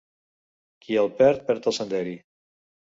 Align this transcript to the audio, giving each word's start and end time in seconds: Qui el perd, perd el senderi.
Qui 0.85 0.97
el 1.03 1.11
perd, 1.21 1.47
perd 1.53 1.71
el 1.73 1.79
senderi. 1.81 2.19